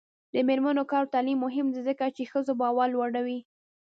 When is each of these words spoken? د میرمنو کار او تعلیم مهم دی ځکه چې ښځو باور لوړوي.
د 0.33 0.35
میرمنو 0.47 0.83
کار 0.91 1.03
او 1.07 1.11
تعلیم 1.13 1.37
مهم 1.45 1.67
دی 1.73 1.81
ځکه 1.89 2.05
چې 2.15 2.29
ښځو 2.31 2.53
باور 2.61 2.87
لوړوي. 2.95 3.39